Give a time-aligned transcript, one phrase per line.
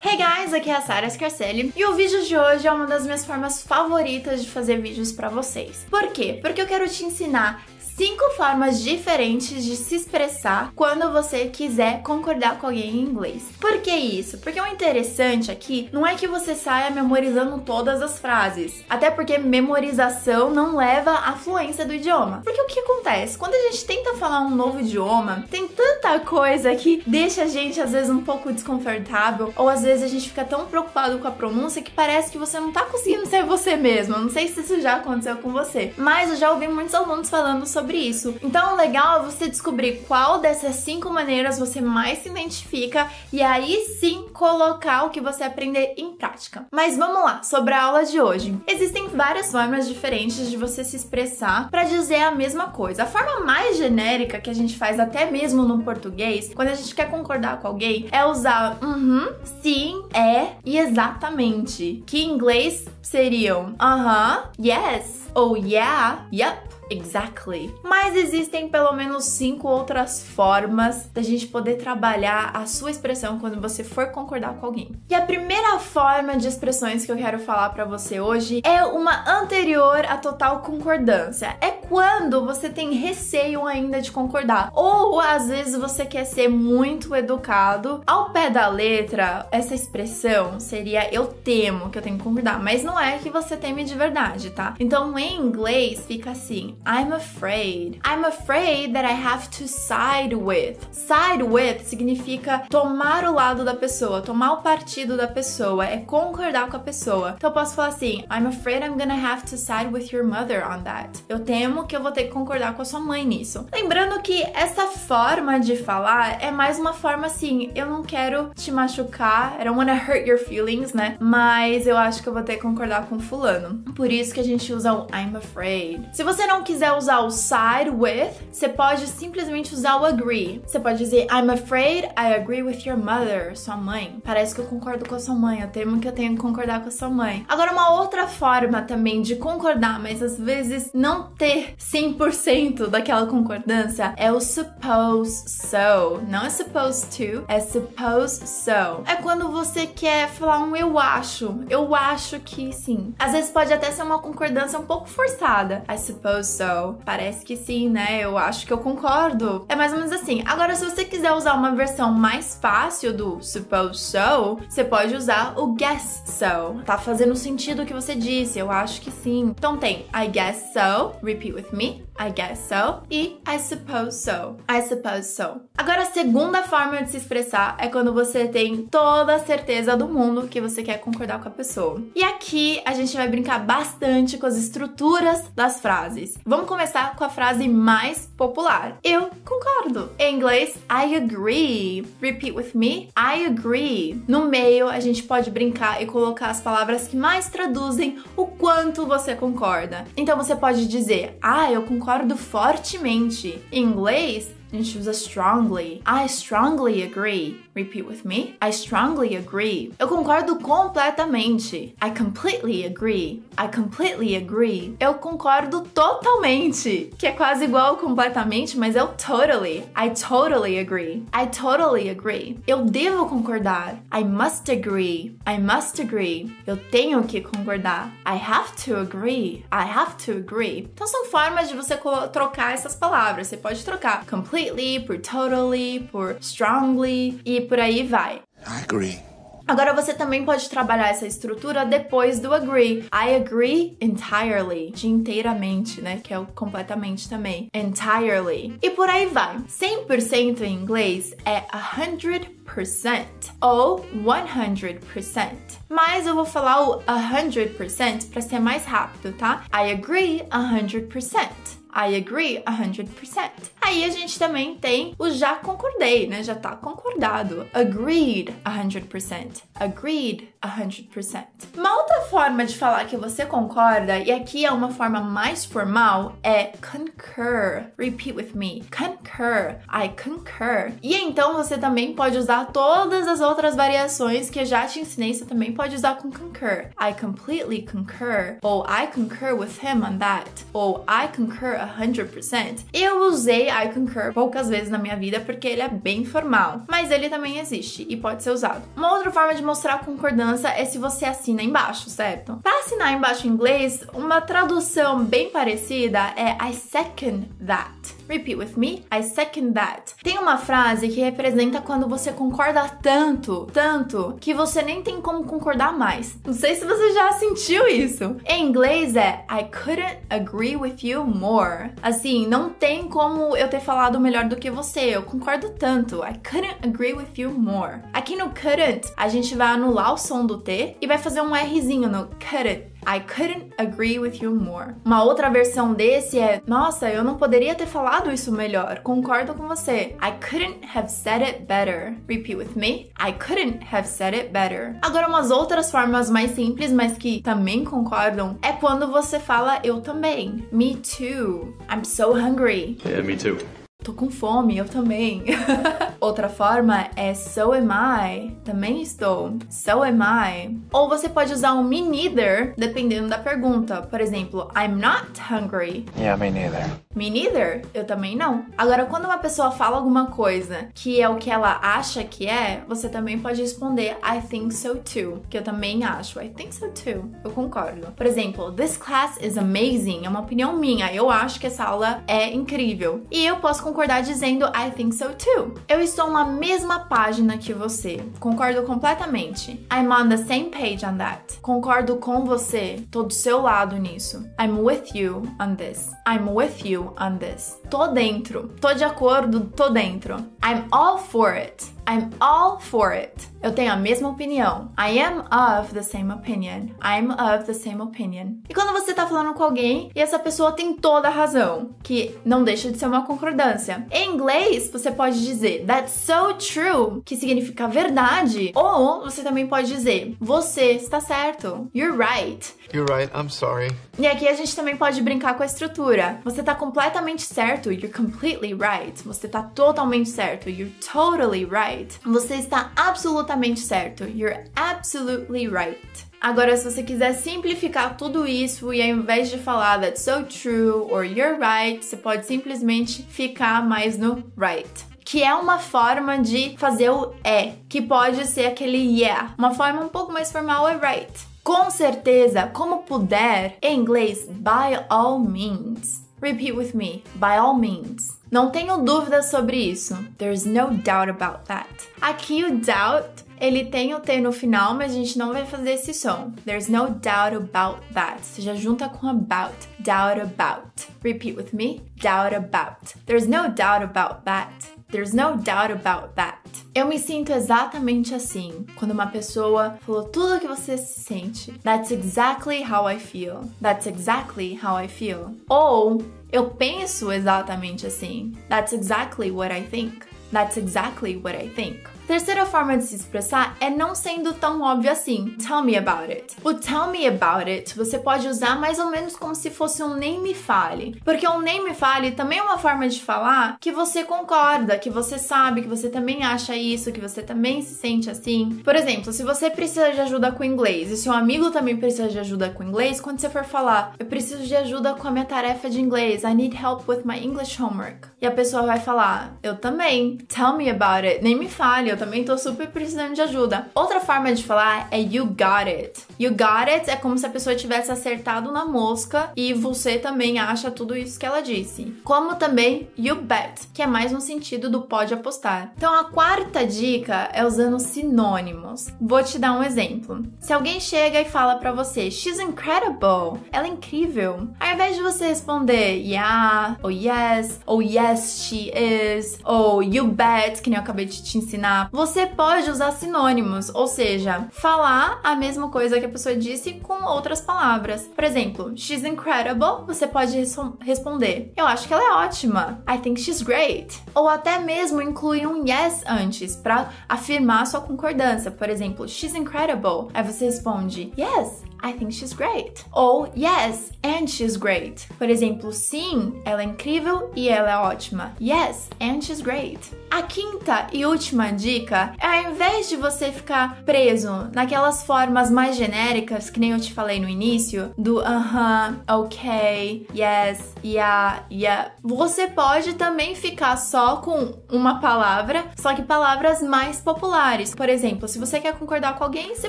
[0.00, 3.02] Hey guys, aqui é a Sarah Scarcelli e o vídeo de hoje é uma das
[3.02, 5.88] minhas formas favoritas de fazer vídeos para vocês.
[5.90, 6.38] Por quê?
[6.40, 7.66] Porque eu quero te ensinar
[7.98, 13.42] cinco formas diferentes de se expressar quando você quiser concordar com alguém em inglês.
[13.60, 14.38] Por que isso?
[14.38, 19.36] Porque o interessante aqui não é que você saia memorizando todas as frases, até porque
[19.36, 22.40] memorização não leva à fluência do idioma.
[22.44, 23.36] Porque o que acontece?
[23.36, 27.80] Quando a gente tenta falar um novo idioma, tem tanta coisa que deixa a gente
[27.80, 31.32] às vezes um pouco desconfortável, ou às vezes a gente fica tão preocupado com a
[31.32, 34.14] pronúncia que parece que você não tá conseguindo ser você mesmo.
[34.14, 37.28] Eu não sei se isso já aconteceu com você, mas eu já ouvi muitos alunos
[37.28, 38.34] falando sobre sobre isso.
[38.42, 43.42] Então, o legal é você descobrir qual dessas cinco maneiras você mais se identifica e
[43.42, 46.66] aí sim colocar o que você aprender em prática.
[46.70, 48.54] Mas vamos lá, sobre a aula de hoje.
[48.66, 53.04] Existem várias formas diferentes de você se expressar para dizer a mesma coisa.
[53.04, 56.94] A forma mais genérica que a gente faz até mesmo no português, quando a gente
[56.94, 62.02] quer concordar com alguém, é usar uhum, sim, é e exatamente.
[62.04, 67.74] Que em inglês seriam aham, uh -huh, yes ou yeah, yep exactly.
[67.82, 73.60] Mas existem pelo menos cinco outras formas da gente poder trabalhar a sua expressão quando
[73.60, 74.92] você for concordar com alguém.
[75.08, 79.28] E a primeira forma de expressões que eu quero falar para você hoje é uma
[79.28, 81.56] anterior à total concordância.
[81.60, 87.14] É quando você tem receio ainda de concordar, ou às vezes você quer ser muito
[87.14, 88.02] educado.
[88.06, 92.82] Ao pé da letra, essa expressão seria eu temo que eu tenho que concordar, mas
[92.82, 94.74] não é que você teme de verdade, tá?
[94.78, 98.00] Então em inglês fica assim: I'm afraid.
[98.04, 100.78] I'm afraid that I have to side with.
[100.90, 106.68] Side with significa tomar o lado da pessoa, tomar o partido da pessoa, é concordar
[106.68, 107.34] com a pessoa.
[107.36, 110.64] Então eu posso falar assim: I'm afraid I'm gonna have to side with your mother
[110.66, 111.24] on that.
[111.28, 113.66] Eu temo que eu vou ter que concordar com a sua mãe nisso.
[113.72, 118.70] Lembrando que essa forma de falar é mais uma forma assim: eu não quero te
[118.70, 121.16] machucar, I don't wanna hurt your feelings, né?
[121.20, 123.82] Mas eu acho que eu vou ter que concordar com fulano.
[123.94, 126.08] Por isso que a gente usa o I'm afraid.
[126.12, 130.60] Se você não quiser usar o side with, você pode simplesmente usar o agree.
[130.66, 134.20] Você pode dizer I'm afraid I agree with your mother, sua mãe.
[134.22, 136.82] Parece que eu concordo com a sua mãe, eu temo que eu tenho que concordar
[136.82, 137.46] com a sua mãe.
[137.48, 144.12] Agora, uma outra forma também de concordar, mas às vezes não ter 100% daquela concordância
[144.18, 146.20] é o suppose so.
[146.28, 149.02] Não é supposed to, é suppose so.
[149.06, 151.64] É quando você quer falar um eu acho.
[151.70, 153.14] Eu acho que sim.
[153.18, 155.82] Às vezes pode até ser uma concordância um pouco forçada.
[155.88, 156.98] I suppose so.
[157.04, 158.20] Parece que sim, né?
[158.20, 159.64] Eu acho que eu concordo.
[159.68, 160.42] É mais ou menos assim.
[160.44, 165.54] Agora, se você quiser usar uma versão mais fácil do suppose so, você pode usar
[165.58, 166.82] o guess so.
[166.84, 168.58] Tá fazendo sentido o que você disse.
[168.58, 169.54] Eu acho que sim.
[169.56, 171.12] Então tem I guess so.
[171.22, 172.07] Repeat with me.
[172.18, 174.56] I guess so e I suppose so.
[174.68, 175.60] I suppose so.
[175.76, 180.08] Agora, a segunda forma de se expressar é quando você tem toda a certeza do
[180.08, 182.02] mundo que você quer concordar com a pessoa.
[182.16, 186.36] E aqui a gente vai brincar bastante com as estruturas das frases.
[186.44, 188.98] Vamos começar com a frase mais popular.
[189.04, 190.10] Eu concordo.
[190.18, 192.04] Em inglês, I agree.
[192.20, 193.10] Repeat with me.
[193.16, 194.20] I agree.
[194.26, 199.06] No meio, a gente pode brincar e colocar as palavras que mais traduzem o quanto
[199.06, 200.04] você concorda.
[200.16, 203.62] Então você pode dizer: "Ah, eu concordo concordo fortemente.
[203.70, 206.02] Em inglês, a gente usa strongly.
[206.06, 207.60] I strongly agree.
[207.78, 208.56] Repeat with me.
[208.60, 209.92] I strongly agree.
[210.00, 211.94] Eu concordo completamente.
[212.02, 213.44] I completely agree.
[213.56, 214.96] I completely agree.
[214.98, 219.84] Eu concordo totalmente, que é quase igual completamente, mas é o totally.
[219.96, 221.24] I totally agree.
[221.32, 222.58] I totally agree.
[222.66, 224.00] Eu devo concordar.
[224.12, 225.36] I must agree.
[225.46, 226.52] I must agree.
[226.66, 228.12] Eu tenho que concordar.
[228.26, 229.64] I have to agree.
[229.70, 230.88] I have to agree.
[230.92, 231.96] Então são formas de você
[232.32, 233.46] trocar essas palavras.
[233.46, 238.42] Você pode trocar completely por totally, por strongly e por aí vai.
[238.66, 239.28] I agree.
[239.68, 243.04] Agora você também pode trabalhar essa estrutura depois do agree.
[243.12, 246.20] I agree entirely, de inteiramente, né?
[246.24, 247.68] Que é o completamente também.
[247.74, 248.78] Entirely.
[248.80, 249.58] E por aí vai.
[249.58, 253.26] 100% em inglês é 100%
[253.60, 255.52] ou 100%.
[255.86, 259.64] Mas eu vou falar o 100% para ser mais rápido, tá?
[259.70, 261.77] I agree 100%.
[261.98, 263.50] I agree 100%.
[263.80, 266.44] Aí a gente também tem o já concordei, né?
[266.44, 267.66] Já tá concordado.
[267.72, 269.62] Agreed 100%.
[269.74, 271.44] Agreed 100%.
[271.76, 276.36] Uma outra forma de falar que você concorda, e aqui é uma forma mais formal,
[276.42, 277.84] é concur.
[277.98, 278.84] Repeat with me.
[278.96, 279.76] Concur.
[279.88, 280.92] I concur.
[281.02, 285.34] E então você também pode usar todas as outras variações que eu já te ensinei,
[285.34, 286.90] você também pode usar com concur.
[287.00, 288.58] I completely concur.
[288.62, 290.48] Ou I concur with him on that.
[290.72, 292.84] Ou I concur 100%.
[292.92, 297.10] Eu usei I concur poucas vezes na minha vida porque ele é bem formal, mas
[297.10, 298.82] ele também existe e pode ser usado.
[298.96, 302.58] Uma outra forma de mostrar concordância é se você assina embaixo, certo?
[302.62, 308.17] Para assinar embaixo em inglês, uma tradução bem parecida é I second that.
[308.28, 309.04] Repeat with me.
[309.10, 310.14] I second that.
[310.22, 315.44] Tem uma frase que representa quando você concorda tanto, tanto, que você nem tem como
[315.44, 316.38] concordar mais.
[316.44, 318.36] Não sei se você já sentiu isso.
[318.44, 321.90] Em inglês é I couldn't agree with you more.
[322.02, 325.00] Assim, não tem como eu ter falado melhor do que você.
[325.00, 326.16] Eu concordo tanto.
[326.22, 328.02] I couldn't agree with you more.
[328.12, 331.54] Aqui no couldn't, a gente vai anular o som do T e vai fazer um
[331.54, 332.97] Rzinho no couldn't.
[333.08, 334.94] I couldn't agree with you more.
[335.02, 338.98] Uma outra versão desse é: Nossa, eu não poderia ter falado isso melhor.
[338.98, 340.14] Concordo com você.
[340.20, 342.14] I couldn't have said it better.
[342.28, 343.10] Repeat with me.
[343.18, 344.98] I couldn't have said it better.
[345.00, 350.02] Agora, umas outras formas mais simples, mas que também concordam, é quando você fala eu
[350.02, 350.68] também.
[350.70, 351.74] Me too.
[351.90, 352.98] I'm so hungry.
[353.06, 353.56] Yeah, me too.
[354.04, 355.44] Tô com fome, eu também.
[356.28, 358.54] Outra forma é so am I.
[358.62, 359.56] Também estou.
[359.70, 360.78] So am I.
[360.92, 364.02] Ou você pode usar um me neither, dependendo da pergunta.
[364.02, 366.04] Por exemplo, I'm not hungry.
[366.18, 366.84] Yeah, me neither.
[367.14, 367.80] Me neither.
[367.94, 368.66] Eu também não.
[368.76, 372.82] Agora, quando uma pessoa fala alguma coisa que é o que ela acha que é,
[372.86, 375.42] você também pode responder I think so too.
[375.48, 376.38] Que eu também acho.
[376.42, 377.32] I think so too.
[377.42, 378.08] Eu concordo.
[378.12, 380.26] Por exemplo, this class is amazing.
[380.26, 381.10] É uma opinião minha.
[381.10, 383.22] Eu acho que essa aula é incrível.
[383.30, 385.72] E eu posso concordar dizendo I think so too.
[385.88, 388.20] Eu estou na mesma página que você.
[388.40, 389.86] Concordo completamente.
[389.92, 391.60] I'm on the same page on that.
[391.62, 393.06] Concordo com você.
[393.10, 394.44] Tô do seu lado nisso.
[394.60, 396.10] I'm with you on this.
[396.26, 397.80] I'm with you on this.
[397.88, 398.70] Tô dentro.
[398.80, 400.36] Tô de acordo, tô dentro.
[400.64, 401.97] I'm all for it.
[402.08, 403.34] I'm all for it.
[403.62, 404.90] Eu tenho a mesma opinião.
[404.96, 406.90] I am of the same opinion.
[407.02, 408.60] I'm of the same opinion.
[408.68, 412.34] E quando você tá falando com alguém e essa pessoa tem toda a razão, que
[412.44, 414.06] não deixa de ser uma concordância.
[414.10, 418.72] Em inglês, você pode dizer that's so true, que significa verdade.
[418.74, 421.90] Ou você também pode dizer você está certo.
[421.94, 422.74] You're right.
[422.94, 423.90] You're right, I'm sorry.
[424.18, 426.40] E aqui a gente também pode brincar com a estrutura.
[426.44, 427.92] Você tá completamente certo.
[427.92, 429.22] You're completely right.
[429.24, 430.70] Você tá totalmente certo.
[430.70, 431.97] You're totally right.
[432.24, 434.24] Você está absolutamente certo.
[434.24, 436.28] You're absolutely right.
[436.40, 441.06] Agora, se você quiser simplificar tudo isso e ao invés de falar that's so true
[441.10, 446.74] or you're right, você pode simplesmente ficar mais no right que é uma forma de
[446.78, 449.52] fazer o é, que pode ser aquele yeah.
[449.58, 451.30] Uma forma um pouco mais formal é right.
[451.62, 456.22] Com certeza, como puder, em inglês, by all means.
[456.40, 458.37] Repeat with me, by all means.
[458.50, 460.16] Não tenho dúvida sobre isso.
[460.38, 461.88] There's no doubt about that.
[462.20, 465.92] Aqui o doubt ele tem o T no final, mas a gente não vai fazer
[465.92, 466.52] esse som.
[466.64, 468.44] There's no doubt about that.
[468.44, 469.74] Você já junta com about.
[469.98, 471.08] Doubt about.
[471.22, 472.02] Repeat with me.
[472.16, 473.14] Doubt about.
[473.26, 474.72] There's no doubt about that.
[475.10, 476.58] There's no doubt about that.
[476.94, 481.72] Eu me sinto exatamente assim quando uma pessoa falou tudo o que você se sente.
[481.82, 483.62] That's exactly how I feel.
[483.80, 485.54] That's exactly how I feel.
[485.68, 488.52] Ou eu penso exatamente assim.
[488.68, 490.26] That's exactly what I think.
[490.52, 492.08] That's exactly what I think.
[492.28, 495.56] Terceira forma de se expressar é não sendo tão óbvio assim.
[495.66, 496.56] Tell me about it.
[496.62, 500.12] O tell me about it você pode usar mais ou menos como se fosse um
[500.12, 501.18] nem me fale.
[501.24, 505.08] Porque um nem me fale também é uma forma de falar que você concorda, que
[505.08, 508.78] você sabe, que você também acha isso, que você também se sente assim.
[508.84, 512.38] Por exemplo, se você precisa de ajuda com inglês e seu amigo também precisa de
[512.38, 515.88] ajuda com inglês, quando você for falar, eu preciso de ajuda com a minha tarefa
[515.88, 518.28] de inglês, I need help with my English homework.
[518.38, 520.36] E a pessoa vai falar, eu também.
[520.46, 521.42] Tell me about it.
[521.42, 523.88] Nem me fale, eu também tô super precisando de ajuda.
[523.94, 526.20] Outra forma de falar é you got it.
[526.38, 530.58] You got it é como se a pessoa tivesse acertado na mosca e você também
[530.58, 532.16] acha tudo isso que ela disse.
[532.24, 535.92] Como também you bet, que é mais no sentido do pode apostar.
[535.96, 539.08] Então a quarta dica é usando sinônimos.
[539.20, 540.44] Vou te dar um exemplo.
[540.60, 544.68] Se alguém chega e fala para você, she's incredible, ela é incrível.
[544.78, 550.82] Ao invés de você responder yeah, ou yes, ou yes she is, ou you bet,
[550.82, 555.54] que nem eu acabei de te ensinar, você pode usar sinônimos, ou seja, falar a
[555.54, 558.28] mesma coisa que a pessoa disse com outras palavras.
[558.34, 563.02] Por exemplo, she's incredible, você pode res responder, eu acho que ela é ótima.
[563.08, 564.20] I think she's great.
[564.34, 568.70] Ou até mesmo incluir um yes antes para afirmar sua concordância.
[568.70, 570.28] Por exemplo, she's incredible.
[570.34, 573.04] Aí você responde, yes, I think she's great.
[573.12, 575.26] Ou yes, and she's great.
[575.38, 578.52] Por exemplo, sim, ela é incrível e ela é ótima.
[578.60, 579.98] Yes, and she's great.
[580.30, 585.96] A quinta e última dica é ao invés de você ficar preso naquelas formas mais
[585.96, 591.64] genéricas, que nem eu te falei no início, do aham, uh -huh, ok, yes, yeah,
[591.72, 597.94] yeah, você pode também ficar só com uma palavra, só que palavras mais populares.
[597.94, 599.88] Por exemplo, se você quer concordar com alguém, você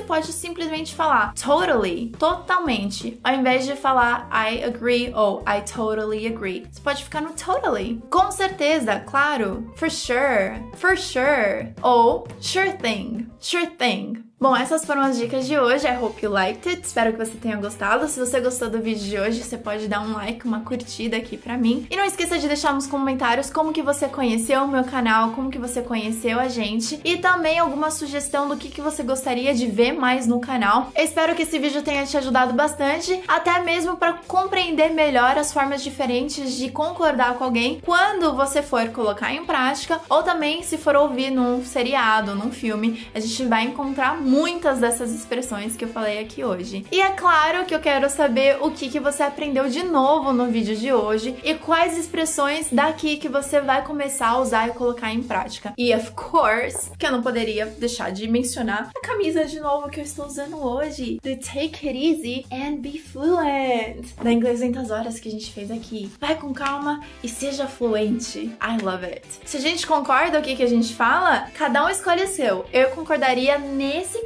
[0.00, 6.66] pode simplesmente falar totally, totalmente, ao invés de falar I agree ou I totally agree.
[6.70, 8.02] Você pode ficar no totally.
[8.10, 14.29] Com certeza, claro, for sure, for sure, ou sure thing, sure thing.
[14.42, 15.86] Bom, essas foram as dicas de hoje.
[15.86, 16.80] I hope you liked it.
[16.82, 18.08] Espero que você tenha gostado.
[18.08, 21.36] Se você gostou do vídeo de hoje, você pode dar um like, uma curtida aqui
[21.36, 21.86] pra mim.
[21.90, 25.50] E não esqueça de deixar nos comentários como que você conheceu o meu canal, como
[25.50, 29.66] que você conheceu a gente e também alguma sugestão do que, que você gostaria de
[29.66, 30.90] ver mais no canal.
[30.96, 35.52] Eu espero que esse vídeo tenha te ajudado bastante, até mesmo para compreender melhor as
[35.52, 40.78] formas diferentes de concordar com alguém quando você for colocar em prática ou também se
[40.78, 45.88] for ouvir num seriado, num filme, a gente vai encontrar muitas dessas expressões que eu
[45.88, 46.86] falei aqui hoje.
[46.92, 50.46] E é claro que eu quero saber o que, que você aprendeu de novo no
[50.46, 55.12] vídeo de hoje e quais expressões daqui que você vai começar a usar e colocar
[55.12, 55.74] em prática.
[55.76, 59.98] E of course, que eu não poderia deixar de mencionar a camisa de novo que
[59.98, 65.18] eu estou usando hoje, do Take It Easy and Be Fluent, da Inglês 200 Horas
[65.18, 66.10] que a gente fez aqui.
[66.20, 68.38] Vai com calma e seja fluente.
[68.62, 69.26] I love it.
[69.44, 72.64] Se a gente concorda o que, que a gente fala, cada um escolhe seu.
[72.72, 73.58] Eu concordaria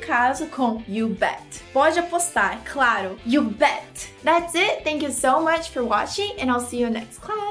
[0.00, 1.62] caso com You Bet.
[1.72, 3.18] Pode apostar, claro.
[3.24, 4.08] You bet.
[4.22, 4.84] That's it.
[4.84, 7.43] Thank you so much for watching and I'll see you next class.